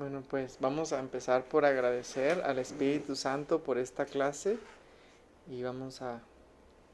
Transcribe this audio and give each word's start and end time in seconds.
Bueno, 0.00 0.22
pues 0.30 0.56
vamos 0.60 0.94
a 0.94 0.98
empezar 0.98 1.44
por 1.44 1.66
agradecer 1.66 2.40
al 2.44 2.58
Espíritu 2.58 3.14
Santo 3.14 3.58
por 3.58 3.76
esta 3.76 4.06
clase 4.06 4.58
y 5.50 5.62
vamos 5.62 6.00
a, 6.00 6.20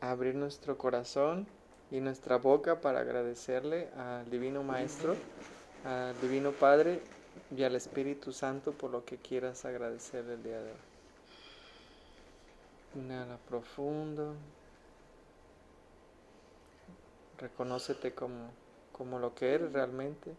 abrir 0.00 0.34
nuestro 0.34 0.78
corazón 0.78 1.46
y 1.90 2.00
nuestra 2.00 2.38
boca 2.38 2.80
para 2.80 3.00
agradecerle 3.00 3.88
al 3.96 4.30
Divino 4.30 4.62
Maestro, 4.62 5.16
al 5.84 6.18
Divino 6.20 6.52
Padre 6.52 7.02
y 7.54 7.62
al 7.62 7.74
Espíritu 7.74 8.32
Santo 8.32 8.72
por 8.72 8.90
lo 8.90 9.04
que 9.04 9.18
quieras 9.18 9.66
agradecer 9.66 10.24
el 10.24 10.42
día 10.42 10.60
de 10.60 10.70
hoy. 10.70 10.78
Inhala 13.02 13.36
profundo. 13.48 14.34
Reconócete 17.44 18.14
como, 18.14 18.48
como 18.90 19.18
lo 19.18 19.34
que 19.34 19.52
eres 19.52 19.70
realmente. 19.70 20.34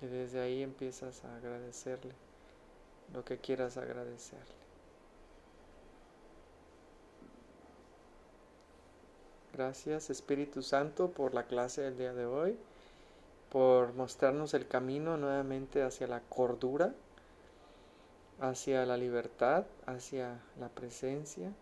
Y 0.00 0.06
desde 0.06 0.40
ahí 0.40 0.62
empiezas 0.62 1.22
a 1.26 1.36
agradecerle 1.36 2.14
lo 3.12 3.26
que 3.26 3.36
quieras 3.36 3.76
agradecerle. 3.76 4.54
Gracias 9.52 10.08
Espíritu 10.08 10.62
Santo 10.62 11.10
por 11.10 11.34
la 11.34 11.44
clase 11.44 11.82
del 11.82 11.98
día 11.98 12.14
de 12.14 12.24
hoy, 12.24 12.56
por 13.50 13.92
mostrarnos 13.92 14.54
el 14.54 14.66
camino 14.66 15.18
nuevamente 15.18 15.82
hacia 15.82 16.06
la 16.06 16.20
cordura, 16.20 16.94
hacia 18.40 18.86
la 18.86 18.96
libertad, 18.96 19.66
hacia 19.86 20.40
la 20.58 20.68
presencia. 20.68 21.52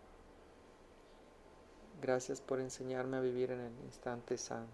Gracias 2.01 2.39
por 2.39 2.61
enseñarme 2.61 3.17
a 3.17 3.21
vivir 3.21 3.51
en 3.51 3.59
el 3.59 3.73
instante 3.85 4.37
santo. 4.37 4.71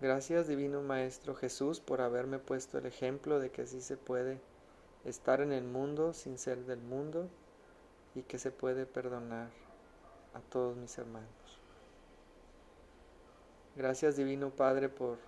Gracias 0.00 0.46
Divino 0.46 0.82
Maestro 0.82 1.34
Jesús 1.34 1.80
por 1.80 2.00
haberme 2.00 2.38
puesto 2.38 2.78
el 2.78 2.86
ejemplo 2.86 3.40
de 3.40 3.50
que 3.50 3.62
así 3.62 3.80
se 3.80 3.96
puede 3.96 4.40
estar 5.04 5.40
en 5.40 5.52
el 5.52 5.64
mundo 5.64 6.12
sin 6.12 6.38
ser 6.38 6.64
del 6.66 6.80
mundo 6.80 7.28
y 8.14 8.22
que 8.22 8.38
se 8.38 8.50
puede 8.50 8.86
perdonar 8.86 9.48
a 10.34 10.40
todos 10.40 10.76
mis 10.76 10.96
hermanos. 10.98 11.28
Gracias 13.76 14.16
Divino 14.16 14.50
Padre 14.50 14.88
por, 14.88 15.18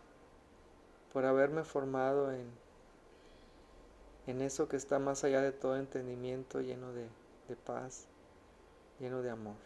por 1.12 1.24
haberme 1.24 1.64
formado 1.64 2.32
en, 2.32 2.46
en 4.26 4.42
eso 4.42 4.68
que 4.68 4.76
está 4.76 4.98
más 4.98 5.24
allá 5.24 5.40
de 5.40 5.52
todo 5.52 5.76
entendimiento, 5.76 6.60
lleno 6.60 6.92
de, 6.92 7.08
paz, 7.64 8.06
lleno 8.98 9.22
de 9.22 9.30
amor. 9.30 9.56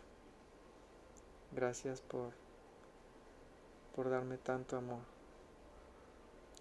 Gracias 1.52 2.00
por 2.00 2.33
por 3.94 4.08
darme 4.08 4.39
tanto 4.39 4.77
amor. 4.77 5.00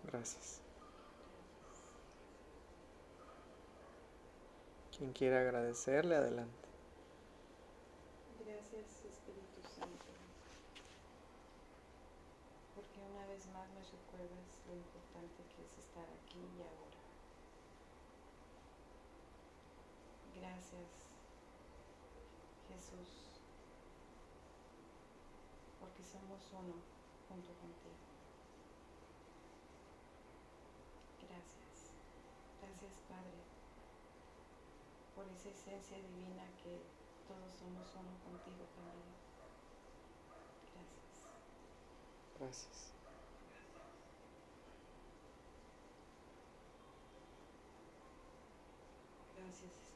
Gracias. 0.03 0.61
Quien 4.97 5.13
quiera 5.13 5.41
agradecerle, 5.41 6.16
adelante. 6.16 6.67
Gracias 8.45 9.06
Espíritu 9.06 9.61
Santo, 9.78 10.06
porque 12.75 13.00
una 13.00 13.25
vez 13.28 13.45
más 13.53 13.69
me 13.69 13.81
recuerdas 13.81 14.59
lo 14.67 14.75
importante 14.75 15.44
que 15.56 15.63
es 15.63 15.78
estar 15.78 16.03
aquí 16.03 16.39
y 16.58 16.61
ahora. 16.61 16.98
Gracias 20.40 21.09
Jesús, 22.70 23.42
porque 25.81 26.04
somos 26.04 26.42
uno 26.54 26.76
junto 27.28 27.52
contigo. 27.59 28.00
Gracias. 31.28 31.91
Gracias 32.62 33.02
Padre 33.09 33.44
por 35.16 35.28
esa 35.28 35.50
esencia 35.50 35.97
divina 35.97 36.44
que 36.63 36.86
todos 37.28 37.53
somos 37.56 37.94
uno 37.96 38.16
contigo 38.24 38.63
también. 38.75 39.12
Gracias. 40.74 41.19
Gracias. 42.40 42.94
Gracias 49.36 49.89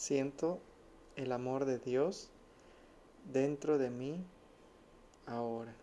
Siento 0.00 0.58
el 1.16 1.30
amor 1.30 1.66
de 1.66 1.78
Dios 1.78 2.30
dentro 3.34 3.76
de 3.76 3.90
mí 3.90 4.24
ahora. 5.26 5.74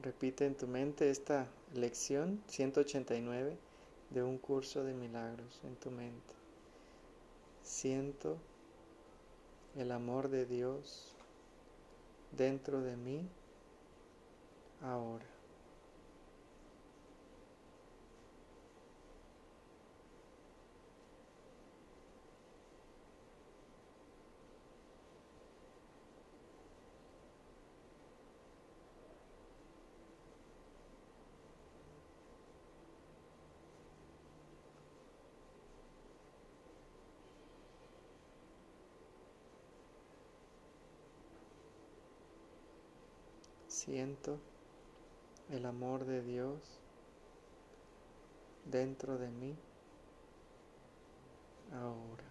Repite 0.00 0.46
en 0.46 0.54
tu 0.54 0.68
mente 0.68 1.10
esta 1.10 1.48
lección 1.74 2.40
189 2.46 3.56
de 4.10 4.22
un 4.22 4.38
curso 4.38 4.84
de 4.84 4.94
milagros 4.94 5.60
en 5.64 5.74
tu 5.74 5.90
mente. 5.90 6.34
Siento 7.64 8.36
el 9.74 9.90
amor 9.90 10.28
de 10.28 10.46
Dios 10.46 11.16
dentro 12.30 12.80
de 12.80 12.96
mí 12.96 13.28
ahora. 14.82 15.35
Siento 43.86 44.36
el 45.48 45.64
amor 45.64 46.06
de 46.06 46.20
Dios 46.20 46.58
dentro 48.64 49.16
de 49.16 49.30
mí 49.30 49.54
ahora. 51.72 52.25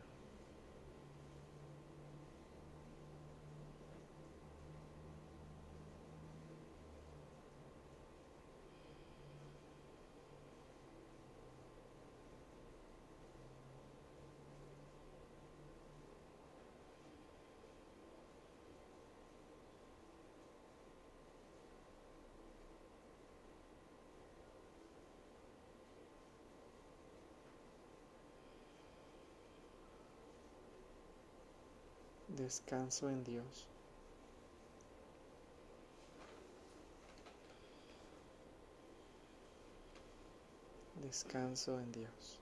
Descanso 32.37 33.09
en 33.09 33.23
Dios. 33.23 33.65
Descanso 41.01 41.79
en 41.79 41.91
Dios. 41.93 42.41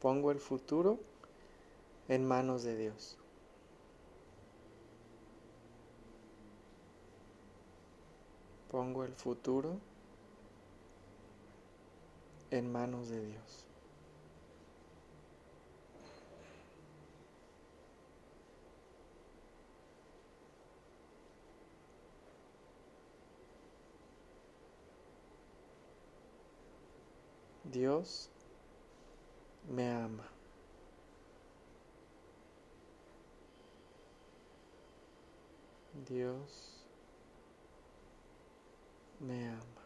Pongo 0.00 0.30
el 0.30 0.40
futuro 0.40 0.98
en 2.08 2.26
manos 2.26 2.62
de 2.62 2.78
Dios. 2.78 3.19
Pongo 8.70 9.02
el 9.02 9.12
futuro 9.14 9.80
en 12.52 12.70
manos 12.70 13.08
de 13.08 13.26
Dios. 13.26 13.66
Dios 27.72 28.28
me 29.68 29.90
ama. 29.90 30.24
Dios 36.08 36.79
me 39.20 39.48
ama. 39.48 39.80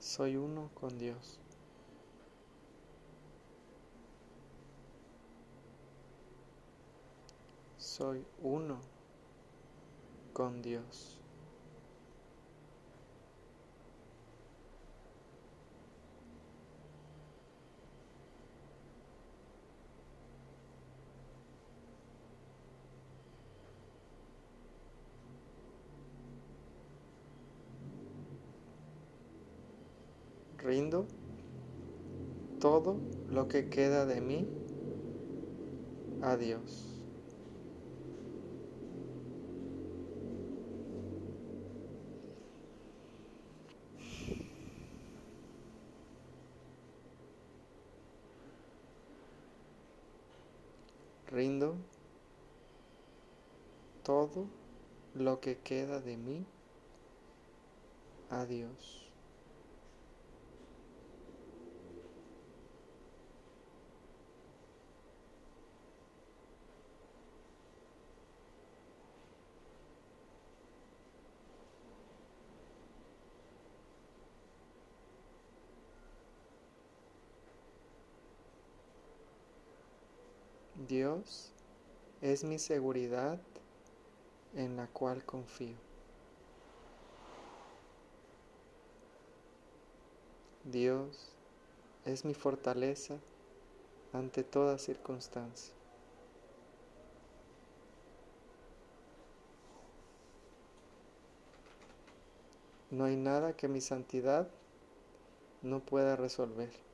Soy 0.00 0.36
uno 0.36 0.70
con 0.74 0.98
Dios. 0.98 1.38
Soy 7.98 8.24
uno 8.44 8.78
con 10.32 10.62
Dios. 10.62 11.18
rindo 30.58 31.06
todo 32.60 33.00
lo 33.30 33.48
que 33.48 33.68
queda 33.68 34.06
de 34.06 34.20
mí 34.20 34.46
a 36.22 36.36
Dios. 36.36 36.87
Rindo 51.30 51.76
todo 54.02 54.46
lo 55.14 55.40
que 55.40 55.58
queda 55.58 56.00
de 56.00 56.16
mí 56.16 56.46
a 58.30 58.46
Dios. 58.46 59.07
Dios 80.86 81.50
es 82.22 82.44
mi 82.44 82.60
seguridad 82.60 83.40
en 84.54 84.76
la 84.76 84.86
cual 84.86 85.24
confío. 85.24 85.74
Dios 90.62 91.32
es 92.04 92.24
mi 92.24 92.32
fortaleza 92.32 93.16
ante 94.12 94.44
toda 94.44 94.78
circunstancia. 94.78 95.74
No 102.92 103.04
hay 103.04 103.16
nada 103.16 103.52
que 103.54 103.66
mi 103.66 103.80
santidad 103.80 104.48
no 105.60 105.80
pueda 105.80 106.14
resolver. 106.14 106.87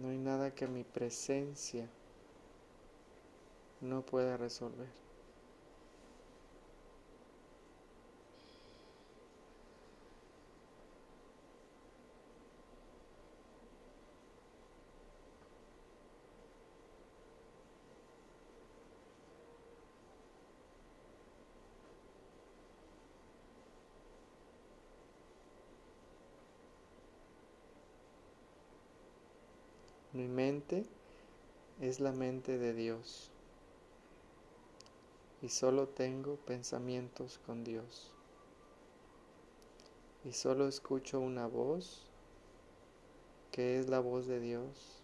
No 0.00 0.08
hay 0.08 0.18
nada 0.18 0.54
que 0.54 0.66
mi 0.66 0.82
presencia 0.82 1.88
no 3.80 4.02
pueda 4.02 4.36
resolver. 4.36 4.88
Mi 30.14 30.28
mente 30.28 30.86
es 31.80 31.98
la 31.98 32.12
mente 32.12 32.56
de 32.56 32.72
Dios 32.72 33.32
y 35.42 35.48
solo 35.48 35.88
tengo 35.88 36.36
pensamientos 36.36 37.40
con 37.44 37.64
Dios. 37.64 38.12
Y 40.24 40.32
solo 40.32 40.68
escucho 40.68 41.18
una 41.18 41.48
voz 41.48 42.06
que 43.50 43.80
es 43.80 43.88
la 43.88 43.98
voz 43.98 44.28
de 44.28 44.38
Dios 44.38 45.02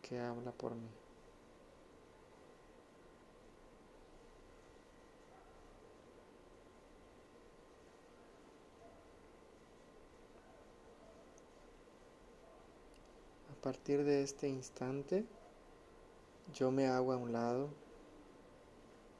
que 0.00 0.20
habla 0.20 0.52
por 0.52 0.76
mí. 0.76 0.88
Partir 13.58 14.04
de 14.04 14.22
este 14.22 14.48
instante, 14.48 15.24
yo 16.54 16.70
me 16.70 16.86
hago 16.86 17.12
a 17.12 17.16
un 17.16 17.32
lado 17.32 17.68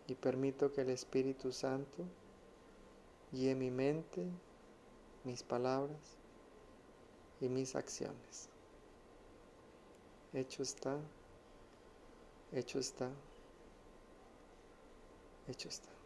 y 0.07 0.15
permito 0.15 0.73
que 0.73 0.81
el 0.81 0.91
Espíritu 0.91 1.53
Santo 1.53 2.05
guíe 3.31 3.55
mi 3.55 3.71
mente, 3.71 4.27
mis 5.25 5.43
palabras 5.43 6.17
y 7.41 7.49
mis 7.49 7.77
acciones. 7.77 8.49
Hecho 10.33 10.63
está, 10.63 10.99
hecho 12.53 12.79
está, 12.79 13.11
hecho 15.47 15.69
está. 15.69 15.98